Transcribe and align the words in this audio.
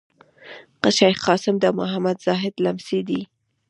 شېخ 0.97 1.15
قاسم 1.25 1.55
د 1.59 1.65
محمد 1.79 2.17
زاهد 2.25 2.53
لمسی 2.65 2.99
دﺉ. 3.07 3.21